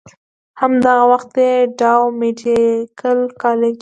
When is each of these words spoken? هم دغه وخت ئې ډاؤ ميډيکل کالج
هم 0.59 0.71
دغه 0.85 1.03
وخت 1.13 1.31
ئې 1.43 1.51
ډاؤ 1.79 2.03
ميډيکل 2.19 3.19
کالج 3.41 3.69